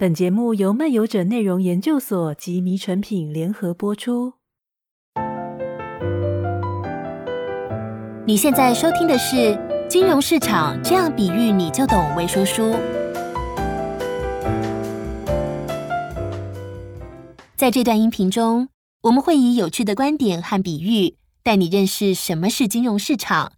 [0.00, 4.32] 本节目由漫游者内容研究所及迷诚品联合播出。
[8.26, 9.36] 你现在收听的是
[9.88, 12.74] 《金融市场这样比喻你就懂》微说书。
[17.54, 18.70] 在这段音频中，
[19.02, 23.52] 我们会以有趣的观点和比喻，带你认识什么是金融市场，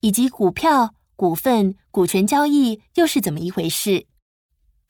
[0.00, 4.06] 以及股票、股份、股权交易又是怎么一回事，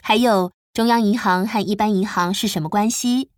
[0.00, 3.30] 还有中央银行和一般银行是什么关系。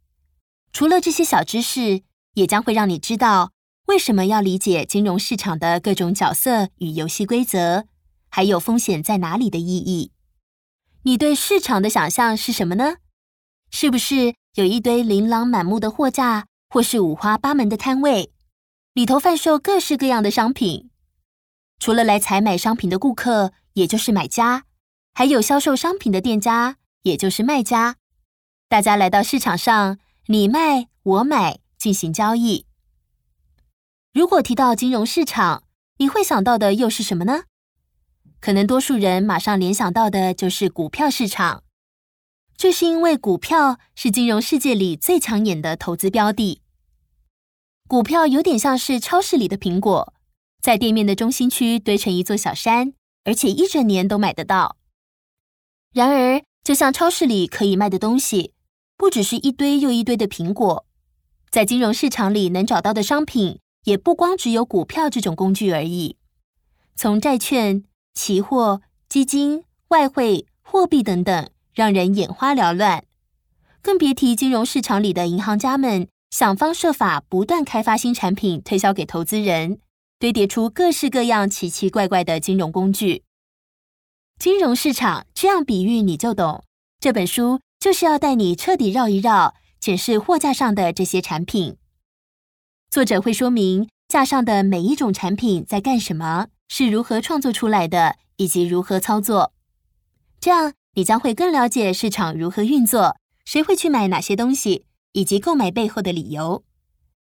[0.73, 2.01] 除了这些小知识，
[2.33, 3.53] 也将会让你知道
[3.89, 7.85] 为什么要理解金融市场的各种角色与游戏规则，
[8.31, 10.13] 还有风险在哪里的意义。
[11.03, 12.95] 你对市场的想象是什么呢？
[13.71, 18.33] 是不是有一堆琳琅满目的货架，或是五花八门的摊位？
[18.95, 20.89] 里头贩售各式各样的商品，
[21.79, 24.65] 除了来采买商品的顾客，也就是买家，
[25.13, 27.97] 还有销售商品的店家，也就是卖家。
[28.69, 32.67] 大家来到市场上，你卖我买，进行交易。
[34.13, 35.63] 如果提到金融市场，
[35.99, 37.45] 你会想到的又是什么呢？
[38.41, 41.63] 可能多数人马上联想到的就是股票市场，
[42.57, 46.61] 这是因为股票是金融世界里最抢眼的投资标的。
[47.87, 50.13] 股票有点像是超市里的苹果，
[50.61, 54.77] 在店面的中心区堆成一座小山，而且一整年都买得到。
[55.93, 58.53] 然而，就像超市里可以卖的东西，
[58.97, 60.85] 不只是一堆又一堆的苹果，
[61.49, 66.17] 在金融市场里能找到的商品，也不光只有股票这种工具而已。
[66.97, 73.05] 从债券、期货、基金、外汇、货币等等，让人眼花缭乱，
[73.81, 76.09] 更别提金融市场里的银行家们。
[76.31, 79.79] 想方设法不断开发新产品推销给投资人，
[80.19, 83.23] 堆叠出各式各样奇奇怪怪的金融工具。
[84.39, 86.65] 金融市场这样比喻你就懂。
[87.01, 91.77] 这本书就是要带你彻底绕一绕，检视货架上的这些产品。
[92.91, 99.53] 作者会说明架上的每一种产品在干什么，是如何创作出来的，以及如何操作。
[100.39, 104.87] 这样你将会更了解市场如何运作，谁会去买哪些东西。
[105.13, 106.63] 以及购买背后的理由，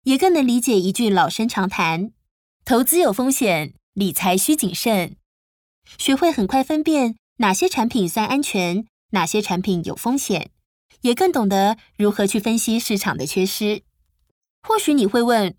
[0.02, 2.10] 也更能理解一句老生常谈：
[2.64, 5.14] 投资有风险，理财需谨慎。
[5.98, 10.50] 学会很快分辨哪些产品算安全，哪些产品有风险，
[11.02, 13.82] 也更懂得如何去分析市场的缺失。
[14.62, 15.54] 或许你会问：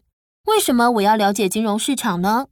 [0.46, 2.48] 为什么我要了解金融市场呢？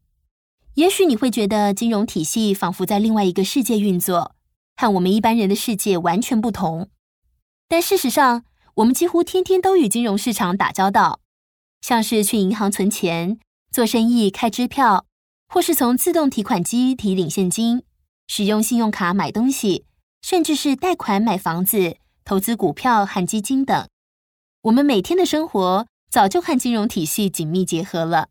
[0.76, 4.36] 也许你会觉得金融体系仿佛在另外一个世界运作，
[4.76, 6.90] 和我们一般人的世界完全不同。
[7.68, 8.44] 但事实上，
[8.76, 11.22] 我们几乎天天都与金融市场打交道，
[11.82, 13.40] 像是去银行存钱、
[13.72, 15.06] 做生意、开支票，
[15.48, 17.84] 或是从自动提款机提领现金，
[18.28, 19.86] 使用信用卡买东西，
[20.22, 23.88] 甚至是贷款买房子、投资股票和基金等。
[24.64, 28.30] 我们每天的生活早就和金融体系紧密结合了。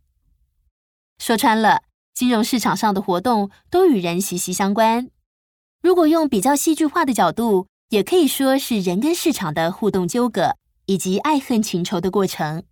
[1.19, 1.83] 说穿了，
[2.13, 5.11] 金融市场上的活动都与人息息相关。
[5.81, 12.65] 如果用比较戏剧化的角度，也可以说是人跟市场的互动纠葛，以及爱恨情仇的过程。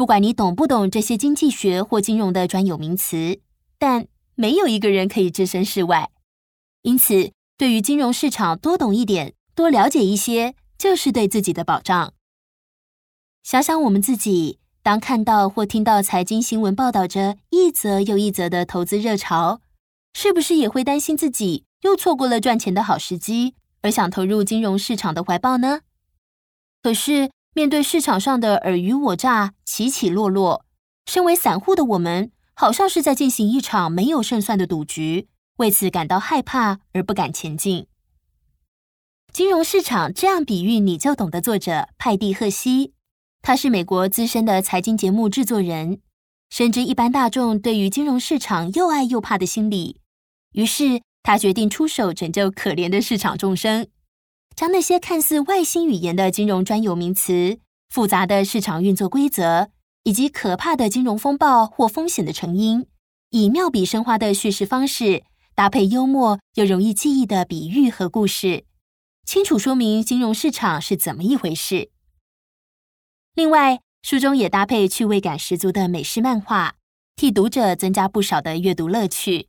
[0.00, 3.38] 不管你懂不懂这些经济学或金融的专有名词，
[3.78, 6.10] 但没有一个人可以置身事外。
[6.80, 12.14] 因此，对于金融市场多懂一点、多了解一些，就是对自己的保障。
[13.42, 19.60] 想想我们自己，当看到或听到财经新闻报道着一则又一则的投资热潮，
[20.14, 23.54] 是不是也会担心自己又错过了赚钱的好时机？
[23.82, 25.82] 而想投入金融市场的怀抱呢？
[26.82, 30.64] 可是面对市场上的尔虞我诈、起起落落，
[31.04, 35.28] 身为散户的我们，好像是在进行一场没有胜算的赌局，
[35.58, 37.86] 为此感到害怕而不敢前进。
[39.30, 42.94] 金融市场这样比喻你就懂的作者派蒂·赫西，
[43.42, 46.00] 他是美国资深的财经节目制作人，
[46.48, 50.00] 深知一般大众对于金融市场又爱又怕的心理，
[50.54, 53.86] 于是，他决定出手拯救可怜的市场众生，
[54.60, 57.58] 将那些看似外星语言的金融专有名词、
[57.88, 59.70] 复杂的市场运作规则，
[60.04, 62.84] 以及可怕的金融风暴或风险的成因，
[63.30, 65.22] 以妙笔生花的叙事方式，
[65.54, 68.66] 搭配幽默又容易记忆的比喻和故事，
[69.24, 71.88] 清楚说明金融市场是怎么一回事。
[73.34, 76.74] 另外，书中也搭配趣味感十足的美式漫画，
[77.16, 79.48] 替读者增加不少的阅读乐趣。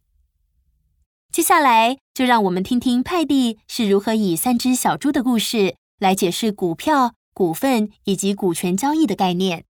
[1.32, 9.64] 接下来，就让我们听听派蒂是如何以三只小猪的故事来解释股票、股份以及股权交易的概念。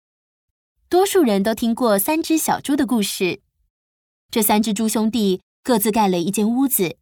[0.89, 3.43] 多数人都听过三只小猪的故事。
[4.31, 6.97] 这三只猪兄弟各自盖了一间屋子。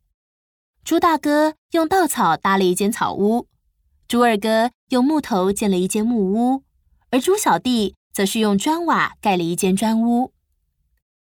[0.82, 3.46] 猪大哥用稻草搭了一间草屋，
[4.08, 6.64] 猪二哥用木头建了一间木屋，
[7.10, 10.32] 而猪小弟则是用砖瓦盖了一间砖屋。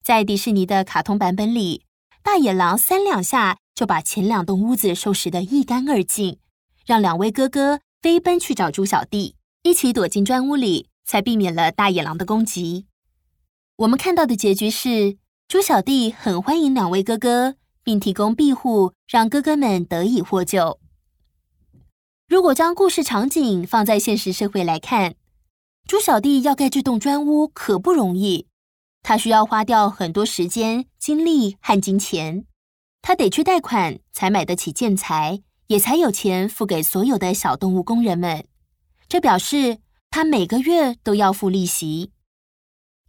[0.03, 1.85] 在迪士尼的卡通版本里，
[2.23, 6.37] 大野狼三两下就把前两栋屋子收拾得一干二净，
[6.85, 12.85] 让两位哥哥飞奔去找猪小弟，一起躲进砖屋里，才避免了大野狼的攻击。
[13.77, 20.79] 我们看到的结局是，猪小弟很欢迎两位哥哥，并提供庇护，让哥哥们得以获救。
[22.27, 25.15] 如果将故事场景放在现实社会来看，
[25.87, 28.45] 猪小弟要盖这栋砖屋可不容易，
[29.03, 32.45] 他需要花掉很多时间、精力和金钱，
[33.01, 38.45] 他得去贷款才买得起建材，也才有钱付给所有的小动物工人们。
[39.07, 42.11] 这表示他每个月都要付利息。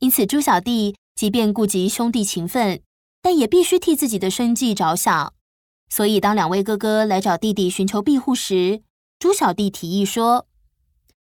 [0.01, 2.83] 因此，猪小弟即便顾及兄弟情分，
[3.21, 5.33] 但也必须替自己的生计着想。
[5.89, 8.83] 所以，当两位哥哥来找弟弟寻求庇护时，
[9.19, 10.47] 猪小弟提议说：“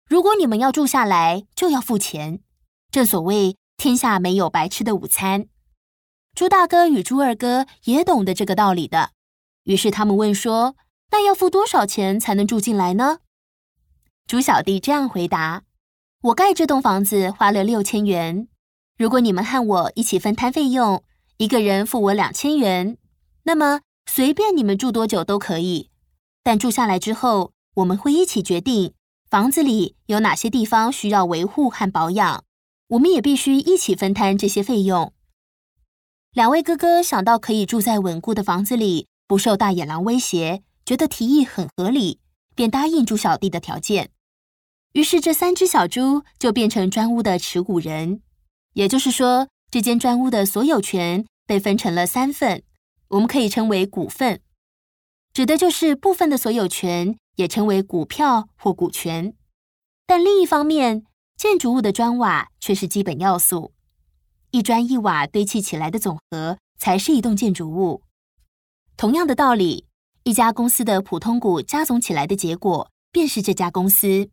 [0.05, 2.40] 如果你们要住下来，就要付钱。
[2.90, 5.46] 正所谓天下没有白吃的午餐。”
[6.36, 9.12] 猪大哥与猪二哥也懂得这个道理的，
[9.64, 10.76] 于是他们问说
[11.10, 13.20] ：“那要付多少钱才能住进来呢？”
[14.28, 15.62] 猪小弟这样回答
[16.20, 18.46] ：“我盖这栋房子花了六千元，
[18.98, 21.02] 如果你们和我一起分摊费用，
[21.38, 22.98] 一个人付我两千元，
[23.44, 25.90] 那么随便你们住多久都可以。
[26.42, 28.92] 但住下来之后，我们会一起决定
[29.31, 32.44] 房子里有哪些地方需要维护和保养，
[32.88, 35.12] 我们也必须一起分摊这些费用。
[36.32, 42.20] 两位哥哥想到可以住在稳固的房子里，不受大野狼威胁，觉得提议很合理，
[42.55, 44.11] 便答应猪小弟的条件。
[44.93, 48.23] 于是这三只小猪就变成砖屋的持股人，
[48.75, 52.62] 也就是说，这间砖屋的所有权被分成了三份，
[53.08, 54.41] 我们可以称为股份，
[55.32, 57.17] 指的就是部分的所有权。
[57.38, 59.32] 也称为股票或股权，
[60.08, 61.05] 但另一方面，
[61.38, 63.73] 建筑物的砖瓦却是基本要素，
[64.50, 68.02] 一砖一瓦堆砌起来的总和才是一栋建筑物。
[68.96, 69.87] 同样的道理，
[70.25, 74.31] 一家公司的普通股加总起来的结果便是这家公司。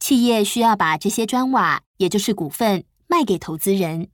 [0.00, 4.08] 企业需要把这些砖瓦，也就是股份，卖给投资人，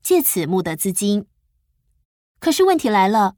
[0.00, 1.26] 借此募得资金。
[2.38, 3.34] 可是问题来了，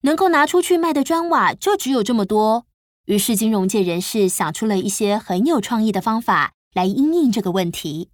[0.00, 2.66] 能够拿出去卖的砖瓦就只有这么多。
[3.04, 8.10] 于是，金融界人士想出了一些很有创意的方法来应应这个问题。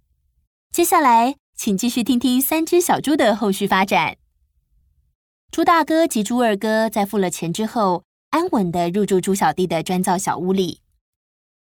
[0.71, 4.17] 接下来，请继续听听三只小猪的后续发展。
[5.51, 10.81] 猪大哥及猪二哥在付了钱之后，安稳的入住猪小弟的砖造小屋里。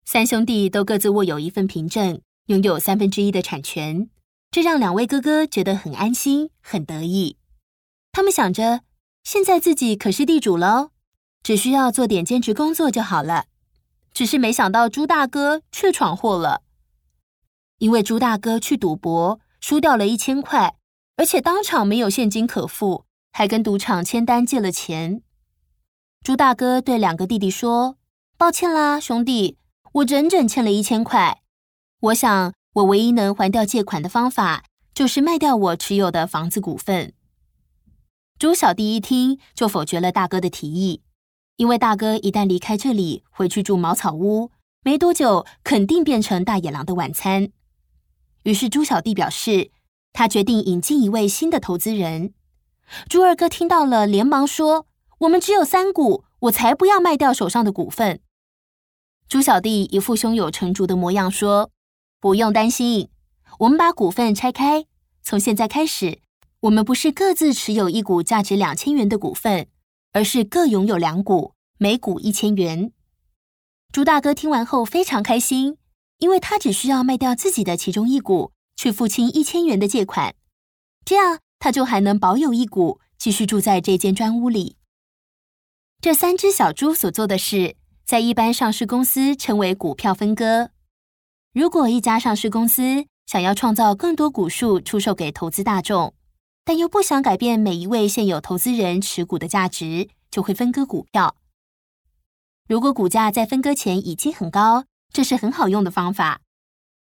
[0.06, 4.10] 三兄弟都各自握有一份凭证，拥有三分之一的产权，
[4.52, 7.38] 这让两位哥哥觉得很安心、很得意。
[8.12, 8.82] 他们想着，
[9.24, 10.90] 现在自己可是地主喽。
[11.44, 13.46] 只需要做点兼职工作就好了，
[14.12, 16.64] 只是没想到猪大哥却闯祸了。
[17.80, 20.76] 因为朱大哥去赌博，输掉了一千块，
[21.18, 25.22] 而且当场没有现金可付，还跟赌场签单借了钱。
[26.24, 27.98] 朱大哥对两个弟弟说
[28.38, 29.58] ：“抱歉啦，兄弟，
[29.94, 31.42] 我整整欠了一千块。
[32.00, 34.64] 我想，我唯一能还掉借款的方法，
[34.94, 37.14] 就是卖掉我持有的房子股份。”
[38.40, 41.02] 朱小弟一听，就否决了大哥的提议。
[41.58, 44.52] 因为大哥一旦离开这里，回去住茅草屋，
[44.84, 47.50] 没多久肯定变成大野狼的晚餐。
[48.46, 49.70] 于是猪小弟表示，
[50.14, 52.34] 他决定引进一位新的投资人。
[53.10, 54.88] 猪二哥听到了，连忙说
[55.20, 58.20] ：“我们只有三股，我才不要卖掉手上的股份。”
[59.30, 61.72] 猪小弟一副胸有成竹的模样说
[62.22, 63.10] ：“不用担心，
[63.60, 64.86] 我们把股份拆开，
[65.22, 66.20] 从现在开始，
[66.62, 69.68] 我们不是各自持有一股价值两千元的股份。”
[70.16, 72.94] 而是各拥有两股，每股一千元。
[73.92, 75.76] 猪大哥听完后非常开心，
[76.20, 80.36] 因为他只需要卖掉自己的其中一股，去付清一千元的借款，
[81.04, 84.78] 这样他就还能保有一股，继续住在这间砖屋里。
[86.02, 90.70] 这三只小猪所做的事，在一般上市公司称为股票分割。
[91.54, 96.14] 如果一家上市公司想要创造更多股数出售给投资大众，
[96.64, 101.36] 但又不想改变每一位现有投资人持股的价值，就会分割股票。
[102.68, 106.42] 如果股价在分割前已经很高，这是很好用的方法，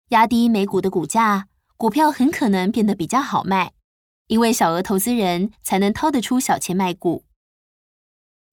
[0.07, 1.47] 压低每股的股价，
[1.77, 3.73] 股票很可能变得比较好卖，
[4.25, 7.23] 因为小额投资人才能掏得出小钱卖股。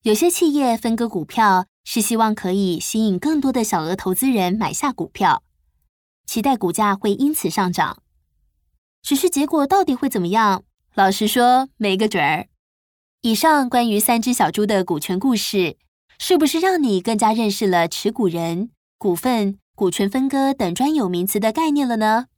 [0.02, 5.42] 有些企业分割股票是希望可以吸引更多的小额投资人买下股票，
[6.26, 8.02] 期待股价会因此上涨。
[9.00, 10.64] 只是结果到底会怎么样？
[10.94, 12.48] 老实说，没个准儿。
[13.22, 15.78] 以上关于三只小猪的股权故事，
[16.18, 22.28] 是不是让你更加认识了持股人，股份、股权分割等专有名词的概念了呢？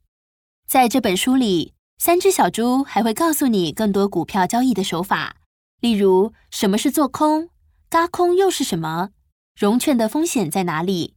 [0.67, 5.37] 在这本书里，三只小猪还会告诉你更多股票交易的手法，
[5.79, 7.49] 例如什么是做空，
[7.89, 9.11] 轧空又是什么，
[9.57, 11.15] 融券的风险在哪里，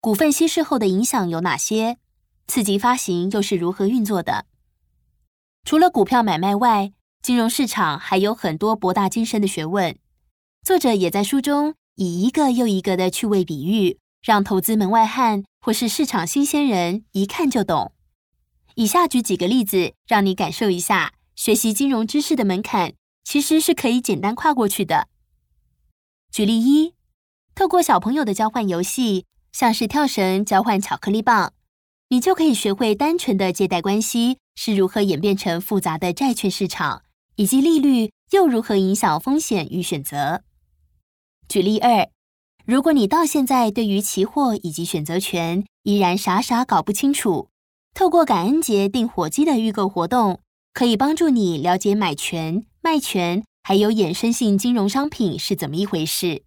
[0.00, 1.98] 股份稀释后的影响有哪些，
[2.48, 4.46] 次级发行又是如何运作的。
[5.64, 6.92] 除了股票买卖外，
[7.22, 9.96] 金融市场还有很多博大精深的学问。
[10.64, 17.92] 作者也在书中以一个又一个的趣味比喻，让投资门外汉或是市场新鲜人一看就懂。
[18.74, 25.08] 以下举几个例子，让你感受一下学习金融知识的门槛其实是可以简单跨过去的。
[26.30, 26.94] 举例一，
[27.54, 31.52] 透过小朋友的交换游戏，像是跳绳交换巧克力棒，
[32.08, 37.02] 你就可以学会单纯的借贷关系是如何演变成复杂的债券市场。
[37.36, 40.42] 以及利率又如何影响风险与选择？
[41.48, 42.10] 举例二，
[42.70, 47.48] 如果你到现在对于期货以及选择权依然傻傻搞不清楚，
[47.94, 50.38] 透过感恩节订火鸡的预购活动，
[50.72, 56.44] 可以帮助你了解买权、卖权还有衍生性金融商品是怎么一回事。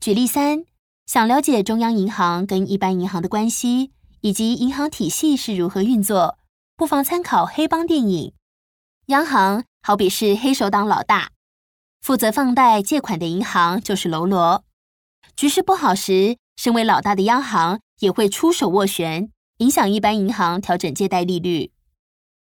[0.00, 0.62] 举例三，
[1.06, 3.90] 想了解中央银行跟一般银行的关系，
[4.20, 6.38] 以及银行体系是如何运作，
[6.76, 8.32] 不妨参考黑帮电影。
[9.06, 11.32] 央行好比是黑手党老大，
[12.00, 14.62] 负责放贷借款的银行就是喽啰。
[15.40, 21.72] 局势不好时，身为老大的央行也会出手斡旋，影响一般银行调整借贷利率。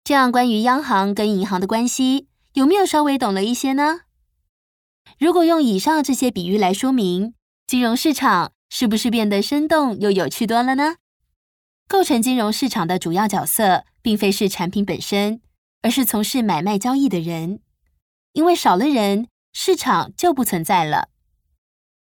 [0.06, 4.04] 这样，关于央行跟银行的关系，有没有稍微懂了一些呢？
[5.20, 7.34] 如果用以上这些比喻来说明，
[7.68, 10.96] 金融市场是不是变得生动又有趣多了呢？
[11.90, 15.42] 构成金融市场的主要角色，并非是产品本身。
[15.82, 17.60] 而是从事买卖交易的人，
[18.32, 21.10] 因为少了人，市场就不存在了。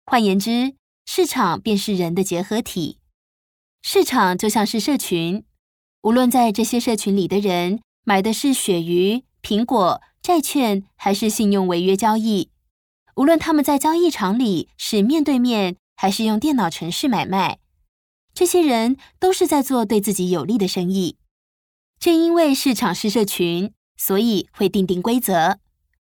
[0.06, 2.98] 换言之，市场便是人的结合体。
[3.82, 5.44] 市场就像是社群，
[6.02, 12.50] 无论在这些社群里的人买的是鳕鱼、苹果、债券，还是信用违约交易，
[13.16, 17.58] 无论他们在交易场里是面对面，还是用电脑程式买卖，
[18.32, 21.18] 这些人都是在做对自己有利的生意。
[22.00, 25.58] 正因为市场是社群，所以会订定规则，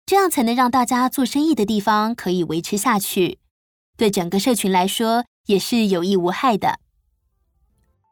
[0.05, 3.39] 这样才能让大家做生意的地方可以维持下去。
[3.99, 6.79] 对整个社群来说，也是有益无害的。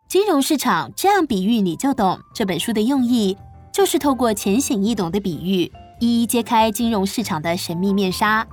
[0.09, 2.19] 金融市场这样比喻你就懂。
[2.35, 3.37] 这本书的用意
[3.73, 8.45] 就是透过浅显易懂的比喻，一一揭开金融市场的神秘面纱。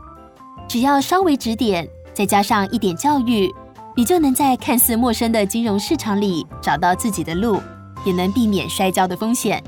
[0.69, 3.53] 只要稍微指点，再加上一点教育，
[3.97, 7.61] 你就能在看似陌生的金融市场里找到自己的路。
[8.07, 9.65] 也能避免摔跤的风险，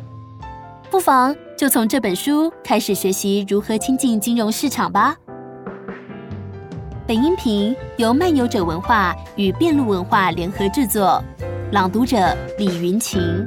[0.90, 5.16] 不妨就从这本书开始学习如何亲近金融市场吧。
[7.06, 11.22] 本音频由漫游者文化与遍路文化联合制作，
[11.70, 13.46] 朗读者李云晴。